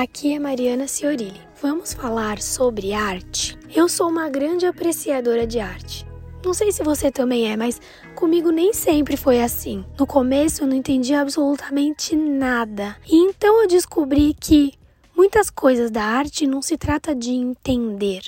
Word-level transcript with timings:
aqui 0.00 0.32
é 0.32 0.38
Mariana 0.38 0.86
Ciorilli. 0.86 1.40
Vamos 1.60 1.92
falar 1.92 2.40
sobre 2.40 2.92
arte? 2.92 3.58
Eu 3.74 3.88
sou 3.88 4.08
uma 4.08 4.28
grande 4.28 4.64
apreciadora 4.64 5.44
de 5.44 5.58
arte. 5.58 6.06
Não 6.44 6.54
sei 6.54 6.70
se 6.70 6.84
você 6.84 7.10
também 7.10 7.50
é, 7.50 7.56
mas 7.56 7.80
comigo 8.14 8.52
nem 8.52 8.72
sempre 8.72 9.16
foi 9.16 9.42
assim. 9.42 9.84
No 9.98 10.06
começo 10.06 10.62
eu 10.62 10.68
não 10.68 10.76
entendia 10.76 11.20
absolutamente 11.20 12.14
nada. 12.14 12.96
E 13.10 13.16
então 13.16 13.60
eu 13.60 13.66
descobri 13.66 14.36
que 14.38 14.72
muitas 15.16 15.50
coisas 15.50 15.90
da 15.90 16.04
arte 16.04 16.46
não 16.46 16.62
se 16.62 16.78
trata 16.78 17.12
de 17.12 17.32
entender, 17.32 18.22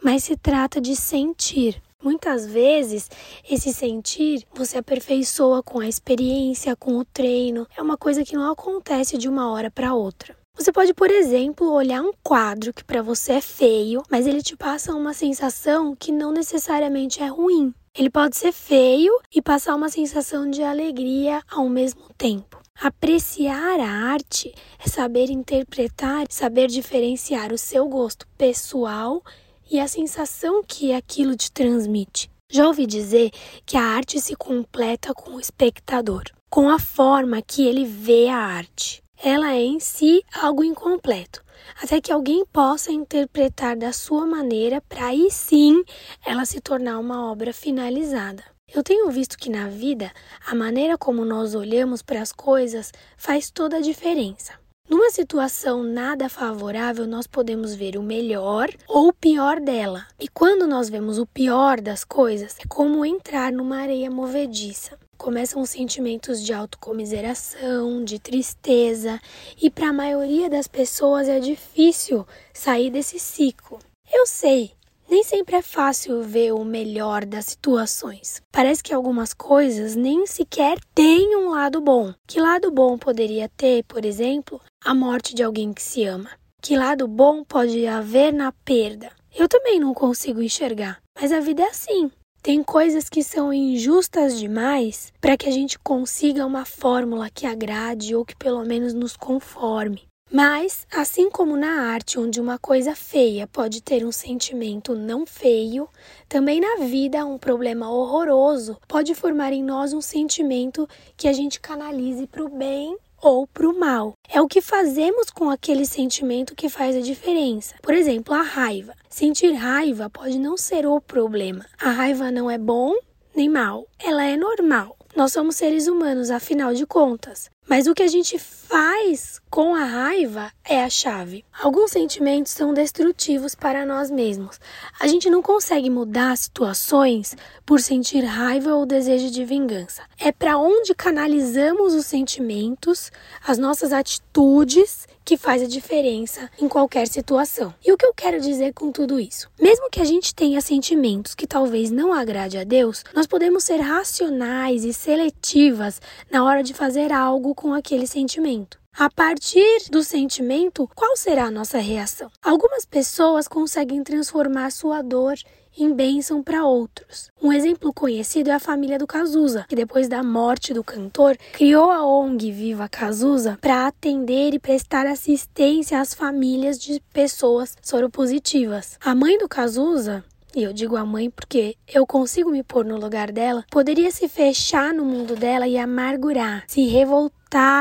mas 0.00 0.22
se 0.22 0.36
trata 0.36 0.80
de 0.80 0.94
sentir. 0.94 1.82
Muitas 2.00 2.46
vezes, 2.46 3.10
esse 3.50 3.74
sentir 3.74 4.46
você 4.54 4.78
aperfeiçoa 4.78 5.60
com 5.60 5.80
a 5.80 5.88
experiência, 5.88 6.76
com 6.76 6.98
o 6.98 7.04
treino. 7.04 7.66
É 7.76 7.82
uma 7.82 7.96
coisa 7.96 8.24
que 8.24 8.36
não 8.36 8.48
acontece 8.48 9.18
de 9.18 9.28
uma 9.28 9.50
hora 9.50 9.72
para 9.72 9.92
outra. 9.92 10.36
Você 10.56 10.72
pode, 10.72 10.94
por 10.94 11.10
exemplo, 11.10 11.70
olhar 11.70 12.00
um 12.00 12.12
quadro 12.22 12.72
que 12.72 12.82
para 12.82 13.02
você 13.02 13.34
é 13.34 13.40
feio, 13.42 14.02
mas 14.10 14.26
ele 14.26 14.42
te 14.42 14.56
passa 14.56 14.94
uma 14.94 15.12
sensação 15.12 15.94
que 15.94 16.10
não 16.10 16.32
necessariamente 16.32 17.22
é 17.22 17.26
ruim. 17.26 17.74
Ele 17.94 18.08
pode 18.08 18.38
ser 18.38 18.52
feio 18.52 19.12
e 19.34 19.42
passar 19.42 19.74
uma 19.74 19.90
sensação 19.90 20.50
de 20.50 20.62
alegria 20.62 21.42
ao 21.50 21.68
mesmo 21.68 22.08
tempo. 22.16 22.58
Apreciar 22.80 23.78
a 23.80 24.10
arte 24.10 24.54
é 24.78 24.88
saber 24.88 25.30
interpretar, 25.30 26.26
saber 26.30 26.68
diferenciar 26.68 27.52
o 27.52 27.58
seu 27.58 27.86
gosto 27.86 28.26
pessoal 28.38 29.22
e 29.70 29.78
a 29.78 29.86
sensação 29.86 30.62
que 30.66 30.94
aquilo 30.94 31.36
te 31.36 31.52
transmite. 31.52 32.30
Já 32.50 32.66
ouvi 32.66 32.86
dizer 32.86 33.30
que 33.66 33.76
a 33.76 33.82
arte 33.82 34.20
se 34.22 34.34
completa 34.34 35.12
com 35.12 35.32
o 35.32 35.40
espectador, 35.40 36.22
com 36.48 36.70
a 36.70 36.78
forma 36.78 37.42
que 37.42 37.66
ele 37.66 37.84
vê 37.84 38.28
a 38.28 38.38
arte. 38.38 39.02
Ela 39.22 39.54
é 39.54 39.62
em 39.62 39.80
si 39.80 40.22
algo 40.32 40.62
incompleto, 40.62 41.42
até 41.82 42.00
que 42.00 42.12
alguém 42.12 42.44
possa 42.46 42.92
interpretar 42.92 43.76
da 43.76 43.92
sua 43.92 44.26
maneira 44.26 44.80
para 44.82 45.06
aí 45.06 45.30
sim 45.30 45.82
ela 46.24 46.44
se 46.44 46.60
tornar 46.60 46.98
uma 46.98 47.30
obra 47.30 47.52
finalizada. 47.52 48.44
Eu 48.74 48.82
tenho 48.82 49.10
visto 49.10 49.38
que 49.38 49.48
na 49.48 49.68
vida 49.68 50.12
a 50.46 50.54
maneira 50.54 50.98
como 50.98 51.24
nós 51.24 51.54
olhamos 51.54 52.02
para 52.02 52.20
as 52.20 52.32
coisas 52.32 52.92
faz 53.16 53.50
toda 53.50 53.76
a 53.76 53.80
diferença. 53.80 54.52
Numa 54.88 55.10
situação 55.10 55.82
nada 55.82 56.28
favorável, 56.28 57.06
nós 57.06 57.26
podemos 57.26 57.74
ver 57.74 57.96
o 57.96 58.02
melhor 58.02 58.68
ou 58.86 59.08
o 59.08 59.12
pior 59.12 59.60
dela. 59.60 60.06
E 60.18 60.28
quando 60.28 60.66
nós 60.66 60.88
vemos 60.88 61.18
o 61.18 61.26
pior 61.26 61.80
das 61.80 62.04
coisas, 62.04 62.56
é 62.60 62.68
como 62.68 63.04
entrar 63.04 63.50
numa 63.50 63.78
areia 63.78 64.08
movediça. 64.10 64.96
Começam 65.16 65.64
sentimentos 65.64 66.42
de 66.42 66.52
autocomiseração, 66.52 68.04
de 68.04 68.18
tristeza, 68.18 69.18
e 69.60 69.70
para 69.70 69.88
a 69.88 69.92
maioria 69.92 70.48
das 70.48 70.68
pessoas 70.68 71.28
é 71.28 71.40
difícil 71.40 72.26
sair 72.52 72.90
desse 72.90 73.18
ciclo. 73.18 73.78
Eu 74.12 74.26
sei, 74.26 74.72
nem 75.08 75.24
sempre 75.24 75.56
é 75.56 75.62
fácil 75.62 76.22
ver 76.22 76.52
o 76.52 76.64
melhor 76.64 77.24
das 77.24 77.46
situações. 77.46 78.40
Parece 78.52 78.82
que 78.82 78.92
algumas 78.92 79.32
coisas 79.32 79.96
nem 79.96 80.26
sequer 80.26 80.78
têm 80.94 81.36
um 81.36 81.50
lado 81.50 81.80
bom. 81.80 82.12
Que 82.26 82.38
lado 82.38 82.70
bom 82.70 82.98
poderia 82.98 83.48
ter, 83.48 83.84
por 83.84 84.04
exemplo, 84.04 84.60
a 84.84 84.94
morte 84.94 85.34
de 85.34 85.42
alguém 85.42 85.72
que 85.72 85.82
se 85.82 86.04
ama? 86.04 86.30
Que 86.60 86.76
lado 86.76 87.08
bom 87.08 87.42
pode 87.42 87.86
haver 87.86 88.32
na 88.32 88.52
perda? 88.52 89.10
Eu 89.34 89.48
também 89.48 89.78
não 89.78 89.94
consigo 89.94 90.42
enxergar, 90.42 91.00
mas 91.20 91.32
a 91.32 91.40
vida 91.40 91.62
é 91.62 91.68
assim. 91.68 92.10
Tem 92.46 92.62
coisas 92.62 93.08
que 93.08 93.24
são 93.24 93.52
injustas 93.52 94.38
demais 94.38 95.12
para 95.20 95.36
que 95.36 95.48
a 95.48 95.50
gente 95.50 95.76
consiga 95.80 96.46
uma 96.46 96.64
fórmula 96.64 97.28
que 97.28 97.44
agrade 97.44 98.14
ou 98.14 98.24
que 98.24 98.36
pelo 98.36 98.64
menos 98.64 98.94
nos 98.94 99.16
conforme. 99.16 100.02
Mas, 100.30 100.86
assim 100.92 101.28
como 101.28 101.56
na 101.56 101.90
arte, 101.90 102.20
onde 102.20 102.40
uma 102.40 102.56
coisa 102.56 102.94
feia 102.94 103.48
pode 103.48 103.82
ter 103.82 104.06
um 104.06 104.12
sentimento 104.12 104.94
não 104.94 105.26
feio, 105.26 105.88
também 106.28 106.60
na 106.60 106.84
vida 106.86 107.26
um 107.26 107.36
problema 107.36 107.90
horroroso 107.90 108.78
pode 108.86 109.12
formar 109.12 109.52
em 109.52 109.64
nós 109.64 109.92
um 109.92 110.00
sentimento 110.00 110.88
que 111.16 111.26
a 111.26 111.32
gente 111.32 111.58
canalize 111.58 112.28
para 112.28 112.44
o 112.44 112.48
bem 112.48 112.96
ou 113.20 113.46
para 113.46 113.68
o 113.68 113.78
mal. 113.78 114.14
É 114.28 114.40
o 114.40 114.46
que 114.46 114.60
fazemos 114.60 115.30
com 115.30 115.50
aquele 115.50 115.86
sentimento 115.86 116.54
que 116.54 116.68
faz 116.68 116.96
a 116.96 117.00
diferença. 117.00 117.74
Por 117.82 117.94
exemplo, 117.94 118.34
a 118.34 118.42
raiva. 118.42 118.94
Sentir 119.08 119.52
raiva 119.52 120.10
pode 120.10 120.38
não 120.38 120.56
ser 120.56 120.86
o 120.86 121.00
problema. 121.00 121.64
A 121.80 121.90
raiva 121.90 122.30
não 122.30 122.50
é 122.50 122.58
bom 122.58 122.94
nem 123.34 123.48
mal, 123.50 123.86
ela 123.98 124.24
é 124.24 124.36
normal. 124.36 124.96
Nós 125.14 125.32
somos 125.32 125.56
seres 125.56 125.86
humanos, 125.86 126.30
afinal 126.30 126.74
de 126.74 126.86
contas. 126.86 127.50
Mas 127.68 127.86
o 127.86 127.94
que 127.94 128.02
a 128.02 128.08
gente 128.08 128.38
faz 128.38 129.40
com 129.56 129.74
a 129.74 129.84
raiva 129.84 130.52
é 130.62 130.84
a 130.84 130.90
chave. 130.90 131.42
Alguns 131.62 131.92
sentimentos 131.92 132.52
são 132.52 132.74
destrutivos 132.74 133.54
para 133.54 133.86
nós 133.86 134.10
mesmos. 134.10 134.60
A 135.00 135.06
gente 135.06 135.30
não 135.30 135.40
consegue 135.40 135.88
mudar 135.88 136.36
situações 136.36 137.34
por 137.64 137.80
sentir 137.80 138.22
raiva 138.22 138.74
ou 138.74 138.84
desejo 138.84 139.30
de 139.30 139.46
vingança. 139.46 140.02
É 140.18 140.30
para 140.30 140.58
onde 140.58 140.94
canalizamos 140.94 141.94
os 141.94 142.04
sentimentos, 142.04 143.10
as 143.42 143.56
nossas 143.56 143.94
atitudes 143.94 145.08
que 145.24 145.38
faz 145.38 145.62
a 145.62 145.66
diferença 145.66 146.50
em 146.60 146.68
qualquer 146.68 147.08
situação. 147.08 147.72
E 147.82 147.90
o 147.90 147.96
que 147.96 148.04
eu 148.04 148.12
quero 148.12 148.38
dizer 148.38 148.74
com 148.74 148.92
tudo 148.92 149.18
isso? 149.18 149.48
Mesmo 149.58 149.88
que 149.88 150.02
a 150.02 150.04
gente 150.04 150.34
tenha 150.34 150.60
sentimentos 150.60 151.34
que 151.34 151.46
talvez 151.46 151.90
não 151.90 152.12
agrade 152.12 152.58
a 152.58 152.62
Deus, 152.62 153.02
nós 153.14 153.26
podemos 153.26 153.64
ser 153.64 153.80
racionais 153.80 154.84
e 154.84 154.92
seletivas 154.92 155.98
na 156.30 156.44
hora 156.44 156.62
de 156.62 156.74
fazer 156.74 157.10
algo 157.10 157.54
com 157.54 157.72
aquele 157.72 158.06
sentimento. 158.06 158.78
A 158.98 159.10
partir 159.10 159.90
do 159.90 160.02
sentimento, 160.02 160.88
qual 160.94 161.14
será 161.18 161.44
a 161.44 161.50
nossa 161.50 161.76
reação? 161.76 162.30
Algumas 162.42 162.86
pessoas 162.86 163.46
conseguem 163.46 164.02
transformar 164.02 164.70
sua 164.72 165.02
dor 165.02 165.34
em 165.76 165.92
bênção 165.92 166.42
para 166.42 166.64
outros. 166.64 167.30
Um 167.42 167.52
exemplo 167.52 167.92
conhecido 167.92 168.48
é 168.48 168.54
a 168.54 168.58
família 168.58 168.98
do 168.98 169.06
Cazuza, 169.06 169.66
que 169.68 169.76
depois 169.76 170.08
da 170.08 170.22
morte 170.22 170.72
do 170.72 170.82
cantor, 170.82 171.36
criou 171.52 171.90
a 171.90 172.06
ONG 172.06 172.50
Viva 172.50 172.88
Cazuza 172.88 173.58
para 173.60 173.86
atender 173.86 174.54
e 174.54 174.58
prestar 174.58 175.06
assistência 175.06 176.00
às 176.00 176.14
famílias 176.14 176.78
de 176.78 176.98
pessoas 177.12 177.76
soropositivas. 177.82 178.98
A 179.04 179.14
mãe 179.14 179.36
do 179.36 179.46
Cazuza 179.46 180.24
e 180.54 180.62
eu 180.62 180.72
digo 180.72 180.96
a 180.96 181.04
mãe 181.04 181.28
porque 181.28 181.76
eu 181.86 182.06
consigo 182.06 182.50
me 182.50 182.62
pôr 182.62 182.82
no 182.82 182.98
lugar 182.98 183.30
dela, 183.30 183.62
poderia 183.70 184.10
se 184.10 184.26
fechar 184.26 184.94
no 184.94 185.04
mundo 185.04 185.36
dela 185.36 185.68
e 185.68 185.76
amargurar, 185.76 186.64
se 186.66 186.86
revoltar 186.86 187.35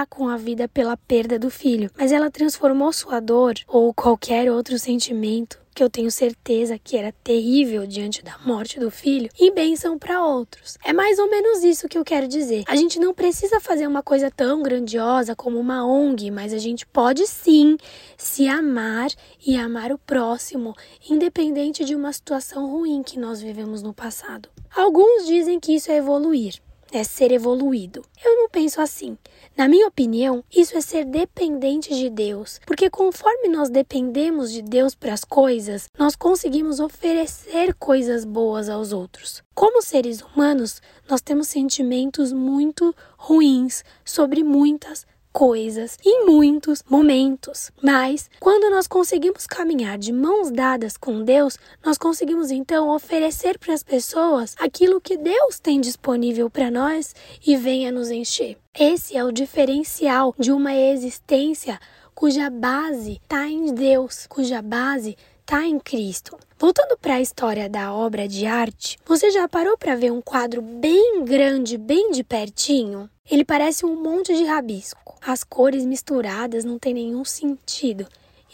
com 0.10 0.30
a 0.30 0.38
vida 0.38 0.68
pela 0.68 0.96
perda 0.96 1.38
do 1.38 1.50
filho. 1.50 1.90
Mas 1.98 2.12
ela 2.12 2.32
transformou 2.32 2.94
sua 2.94 3.20
dor 3.20 3.56
ou 3.68 3.94
qualquer 3.94 4.50
outro 4.50 4.78
sentimento 4.80 5.60
que 5.76 5.84
eu 5.84 5.90
tenho 5.90 6.10
certeza 6.10 6.80
que 6.80 6.96
era 6.96 7.12
terrível 7.22 7.86
diante 7.86 8.24
da 8.24 8.38
morte 8.46 8.80
do 8.80 8.90
filho, 8.90 9.30
e 9.38 9.52
bênção 9.52 10.00
para 10.00 10.24
outros. 10.24 10.78
É 10.82 10.94
mais 10.94 11.20
ou 11.20 11.30
menos 11.30 11.66
isso 11.66 11.90
que 11.90 11.98
eu 11.98 12.06
quero 12.06 12.30
dizer. 12.30 12.64
A 12.66 12.78
gente 12.78 12.98
não 12.98 13.14
precisa 13.14 13.60
fazer 13.60 13.86
uma 13.86 14.02
coisa 14.02 14.32
tão 14.32 14.64
grandiosa 14.64 15.36
como 15.36 15.60
uma 15.60 15.86
ONG, 15.86 16.32
mas 16.32 16.54
a 16.54 16.58
gente 16.58 16.88
pode 16.88 17.28
sim 17.28 17.76
se 18.18 18.48
amar 18.48 19.10
e 19.46 19.58
amar 19.58 19.92
o 19.92 19.98
próximo, 19.98 20.74
independente 21.10 21.84
de 21.84 21.94
uma 21.94 22.14
situação 22.14 22.72
ruim 22.72 23.04
que 23.04 23.20
nós 23.20 23.42
vivemos 23.42 23.84
no 23.84 23.94
passado. 23.94 24.48
Alguns 24.74 25.26
dizem 25.26 25.60
que 25.60 25.76
isso 25.76 25.92
é 25.92 25.98
evoluir 25.98 26.62
é 26.92 27.04
ser 27.04 27.32
evoluído. 27.32 28.04
Eu 28.24 28.35
penso 28.56 28.80
assim. 28.80 29.18
Na 29.58 29.68
minha 29.68 29.86
opinião, 29.86 30.42
isso 30.50 30.78
é 30.78 30.82
ser 30.82 31.04
dependente 31.04 31.94
de 31.94 32.10
Deus, 32.10 32.62
porque 32.66 32.90
conforme 32.90 33.50
nós 33.50 33.70
dependemos 33.70 34.50
de 34.50 34.62
Deus 34.62 34.96
para 34.96 35.12
as 35.12 35.26
coisas, 35.26 35.90
nós 36.00 36.16
conseguimos 36.16 36.80
oferecer 36.80 37.74
coisas 37.74 38.24
boas 38.24 38.70
aos 38.70 38.94
outros. 38.94 39.44
Como 39.54 39.82
seres 39.82 40.22
humanos, 40.22 40.82
nós 41.10 41.20
temos 41.20 41.50
sentimentos 41.50 42.32
muito 42.32 42.96
ruins 43.18 43.84
sobre 44.06 44.42
muitas 44.42 45.06
coisas 45.36 45.98
em 46.06 46.26
muitos 46.26 46.82
momentos. 46.90 47.70
Mas 47.84 48.30
quando 48.40 48.74
nós 48.74 48.88
conseguimos 48.88 49.46
caminhar 49.46 49.98
de 49.98 50.14
mãos 50.14 50.50
dadas 50.50 50.96
com 50.96 51.26
Deus, 51.26 51.60
nós 51.86 51.98
conseguimos 51.98 52.52
então 52.52 52.88
oferecer 52.96 53.60
para 53.60 53.74
as 53.74 53.84
pessoas 53.84 54.56
aquilo 54.58 55.02
que 55.02 55.18
Deus 55.18 55.60
tem 55.60 55.82
disponível 55.82 56.50
para 56.50 56.72
nós 56.72 57.14
e 57.46 57.58
venha 57.58 57.92
nos 57.92 58.10
encher. 58.10 58.58
Esse 58.74 59.18
é 59.18 59.26
o 59.26 59.32
diferencial 59.34 60.34
de 60.40 60.54
uma 60.54 60.74
existência 60.74 61.78
cuja 62.14 62.50
base 62.50 63.20
está 63.22 63.46
em 63.46 63.74
Deus, 63.74 64.26
cuja 64.28 64.62
base 64.62 65.18
está 65.46 65.64
em 65.64 65.80
Cristo. 65.80 66.36
Voltando 66.58 66.98
para 66.98 67.16
a 67.16 67.22
história 67.22 67.70
da 67.70 67.94
obra 67.94 68.28
de 68.28 68.48
arte, 68.48 68.98
você 69.06 69.30
já 69.30 69.48
parou 69.48 69.78
para 69.78 69.96
ver 69.96 70.12
um 70.12 70.20
quadro 70.20 70.60
bem 70.60 71.24
grande, 71.24 71.78
bem 71.78 72.10
de 72.10 72.24
pertinho? 72.24 73.08
Ele 73.30 73.46
parece 73.46 73.86
um 73.86 73.96
monte 74.02 74.36
de 74.36 74.44
rabisco. 74.44 75.16
As 75.22 75.44
cores 75.44 75.86
misturadas 75.86 76.66
não 76.66 76.80
tem 76.80 76.96
nenhum 76.96 77.24
sentido. 77.24 78.08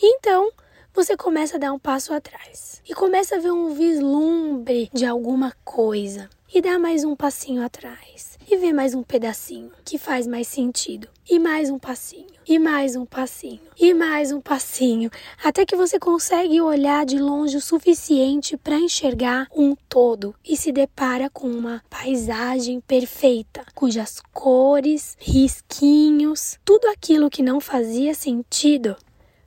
Então, 0.03 0.51
você 0.93 1.15
começa 1.15 1.55
a 1.55 1.59
dar 1.59 1.71
um 1.71 1.79
passo 1.79 2.13
atrás 2.13 2.81
e 2.85 2.93
começa 2.93 3.37
a 3.37 3.39
ver 3.39 3.51
um 3.51 3.73
vislumbre 3.73 4.89
de 4.91 5.05
alguma 5.05 5.53
coisa. 5.63 6.29
E 6.53 6.61
dá 6.61 6.77
mais 6.77 7.05
um 7.05 7.15
passinho 7.15 7.63
atrás 7.63 8.37
e 8.49 8.57
vê 8.57 8.73
mais 8.73 8.93
um 8.93 9.01
pedacinho 9.03 9.71
que 9.85 9.97
faz 9.97 10.27
mais 10.27 10.47
sentido. 10.47 11.07
E 11.29 11.39
mais 11.39 11.69
um 11.69 11.79
passinho 11.79 12.27
e 12.45 12.59
mais 12.59 12.97
um 12.97 13.05
passinho, 13.05 13.61
e 13.79 13.93
mais 13.93 14.33
um 14.33 14.41
passinho, 14.41 15.09
até 15.41 15.65
que 15.65 15.77
você 15.77 15.97
consegue 15.97 16.59
olhar 16.59 17.05
de 17.05 17.17
longe 17.17 17.55
o 17.55 17.61
suficiente 17.61 18.57
para 18.57 18.75
enxergar 18.75 19.47
um 19.55 19.73
todo 19.87 20.35
e 20.43 20.57
se 20.57 20.73
depara 20.73 21.29
com 21.29 21.47
uma 21.47 21.81
paisagem 21.89 22.81
perfeita, 22.81 23.63
cujas 23.73 24.21
cores, 24.33 25.15
risquinhos, 25.19 26.59
tudo 26.65 26.87
aquilo 26.87 27.29
que 27.29 27.41
não 27.41 27.61
fazia 27.61 28.13
sentido 28.13 28.97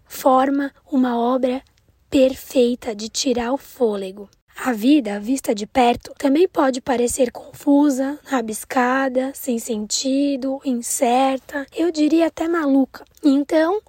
forma 0.06 0.72
uma 0.90 1.18
obra 1.18 1.60
perfeita 2.08 2.94
de 2.94 3.10
tirar 3.10 3.52
o 3.52 3.58
fôlego. 3.58 4.30
A 4.56 4.72
vida, 4.72 5.18
vista 5.20 5.54
de 5.54 5.66
perto, 5.66 6.14
também 6.16 6.48
pode 6.48 6.80
parecer 6.80 7.30
confusa, 7.32 8.18
rabiscada, 8.24 9.32
sem 9.34 9.58
sentido, 9.58 10.60
incerta, 10.64 11.66
eu 11.74 11.90
diria 11.90 12.28
até 12.28 12.48
maluca. 12.48 13.04
Então, 13.22 13.80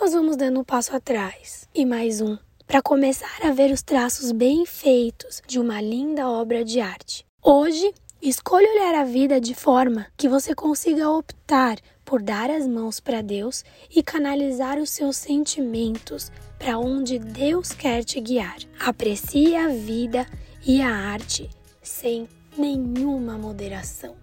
nós 0.00 0.12
vamos 0.12 0.36
dando 0.36 0.60
um 0.60 0.64
passo 0.64 0.94
atrás 0.94 1.66
e 1.74 1.84
mais 1.84 2.20
um, 2.20 2.38
para 2.66 2.82
começar 2.82 3.38
a 3.42 3.50
ver 3.50 3.72
os 3.72 3.82
traços 3.82 4.30
bem 4.30 4.64
feitos 4.66 5.42
de 5.46 5.58
uma 5.58 5.80
linda 5.80 6.28
obra 6.28 6.64
de 6.64 6.80
arte. 6.80 7.26
Hoje, 7.42 7.92
escolha 8.28 8.70
olhar 8.70 8.94
a 8.96 9.04
vida 9.04 9.40
de 9.40 9.54
forma 9.54 10.06
que 10.16 10.28
você 10.28 10.54
consiga 10.54 11.08
optar 11.08 11.78
por 12.04 12.20
dar 12.20 12.50
as 12.50 12.66
mãos 12.66 13.00
para 13.00 13.22
Deus 13.22 13.64
e 13.94 14.02
canalizar 14.02 14.78
os 14.78 14.90
seus 14.90 15.16
sentimentos 15.16 16.30
para 16.58 16.78
onde 16.78 17.18
Deus 17.18 17.72
quer 17.72 18.04
te 18.04 18.20
guiar. 18.20 18.58
Aprecie 18.78 19.56
a 19.56 19.68
vida 19.68 20.26
e 20.66 20.82
a 20.82 20.94
arte 20.94 21.48
sem 21.82 22.28
nenhuma 22.58 23.38
moderação. 23.38 24.14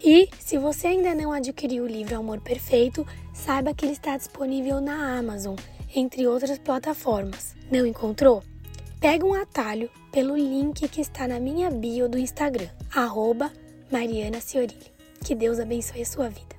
E 0.00 0.28
se 0.38 0.56
você 0.58 0.86
ainda 0.88 1.12
não 1.12 1.32
adquiriu 1.32 1.82
o 1.82 1.88
livro 1.88 2.16
Amor 2.16 2.40
Perfeito, 2.40 3.04
saiba 3.34 3.74
que 3.74 3.84
ele 3.84 3.92
está 3.94 4.16
disponível 4.16 4.80
na 4.80 5.18
Amazon, 5.18 5.56
entre 5.92 6.28
outras 6.28 6.58
plataformas. 6.58 7.56
Não 7.68 7.84
encontrou? 7.84 8.44
Pega 9.00 9.26
um 9.26 9.34
atalho 9.34 9.90
pelo 10.10 10.34
link 10.36 10.88
que 10.88 11.00
está 11.02 11.28
na 11.28 11.38
minha 11.38 11.70
bio 11.70 12.08
do 12.08 12.18
Instagram, 12.18 12.68
arroba 12.94 13.52
Mariana 13.92 14.40
Ciorilli. 14.40 14.90
Que 15.22 15.34
Deus 15.34 15.60
abençoe 15.60 16.00
a 16.00 16.06
sua 16.06 16.28
vida. 16.30 16.55